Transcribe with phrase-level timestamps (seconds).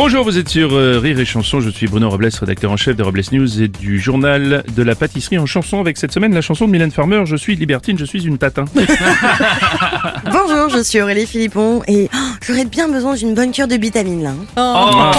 [0.00, 2.94] Bonjour, vous êtes sur euh, Rire et Chanson, je suis Bruno Robles, rédacteur en chef
[2.94, 6.40] de Robles News et du journal de la pâtisserie en chanson avec cette semaine la
[6.40, 8.64] chanson de Mylène Farmer, Je suis libertine, je suis une tatin.
[8.76, 14.22] Bonjour, je suis Aurélie Philippon et oh, j'aurais bien besoin d'une bonne cure de vitamines
[14.22, 14.34] là.
[14.56, 15.10] hein.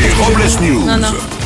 [0.00, 1.45] Les Robles News.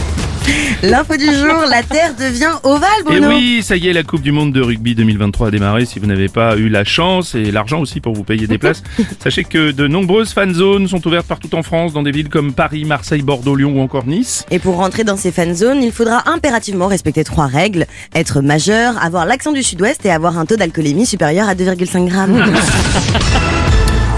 [0.82, 3.28] L'info du jour, la Terre devient ovale Et Bruno.
[3.28, 5.84] oui, ça y est, la Coupe du Monde de rugby 2023 a démarré.
[5.84, 8.82] Si vous n'avez pas eu la chance et l'argent aussi pour vous payer des places,
[9.23, 12.52] sachez que de nombreuses fan zones sont ouvertes partout en France, dans des villes comme
[12.52, 14.46] Paris, Marseille, Bordeaux, Lyon ou encore Nice.
[14.50, 17.87] Et pour rentrer dans ces fan zones, il faudra impérativement respecter trois règles.
[18.14, 22.42] Être majeur, avoir l'accent du sud-ouest et avoir un taux d'alcoolémie supérieur à 2,5 grammes.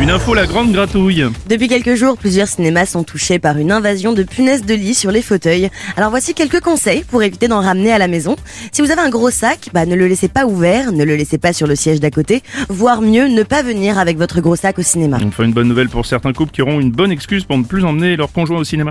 [0.03, 1.25] Une info, la grande gratouille.
[1.49, 5.13] Depuis quelques jours, plusieurs cinémas sont touchés par une invasion de punaises de lit sur
[5.13, 5.71] les fauteuils.
[5.97, 8.35] Alors voici quelques conseils pour éviter d'en ramener à la maison.
[8.73, 11.39] Si vous avez un gros sac, bah, ne le laissez pas ouvert, ne le laissez
[11.39, 14.77] pas sur le siège d'à côté, voire mieux, ne pas venir avec votre gros sac
[14.81, 15.19] au cinéma.
[15.25, 17.85] Enfin, une bonne nouvelle pour certains couples qui auront une bonne excuse pour ne plus
[17.85, 18.91] emmener leur conjoint au cinéma.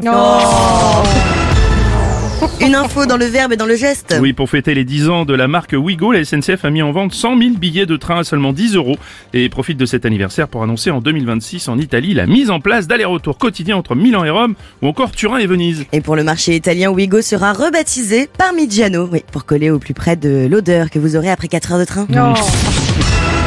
[2.60, 4.18] Une info dans le verbe et dans le geste.
[4.20, 6.92] Oui, pour fêter les 10 ans de la marque Wigo, la SNCF a mis en
[6.92, 8.98] vente 100 000 billets de train à seulement 10 euros
[9.34, 12.88] et profite de cet anniversaire pour annoncer en 2026 en Italie la mise en place
[12.88, 15.86] d'allers-retours quotidiens entre Milan et Rome ou encore Turin et Venise.
[15.92, 20.16] Et pour le marché italien, Ouigo sera rebaptisé Parmigiano, oui, pour coller au plus près
[20.16, 22.08] de l'odeur que vous aurez après 4 heures de train.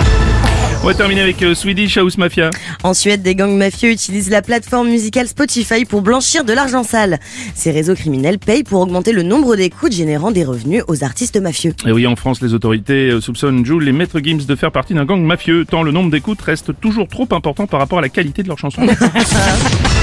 [0.85, 2.51] On va terminer avec euh, Swedish House Mafia.
[2.83, 7.21] En Suède, des gangs mafieux utilisent la plateforme musicale Spotify pour blanchir de l'argent sale.
[7.55, 11.73] Ces réseaux criminels payent pour augmenter le nombre d'écoutes générant des revenus aux artistes mafieux.
[11.87, 14.93] Et oui, en France, les autorités euh, soupçonnent Jules et Maître Gims de faire partie
[14.93, 18.11] d'un gang mafieux, tant le nombre d'écoutes reste toujours trop important par rapport à la
[18.11, 18.83] qualité de leurs chansons.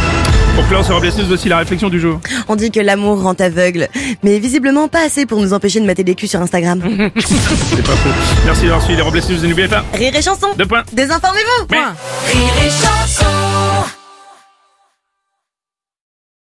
[0.84, 2.20] ce Robles News, voici la réflexion du jour.
[2.48, 3.88] On dit que l'amour rend aveugle,
[4.24, 6.82] mais visiblement pas assez pour nous empêcher de mater des culs sur Instagram.
[7.20, 8.10] C'est pas faux.
[8.46, 10.84] Merci d'avoir suivi les Robles News et n'oubliez pas, Rire et chanson deux points.
[10.94, 11.94] Désinformez-vous Mais- Point.
[12.32, 12.91] Rire et chanson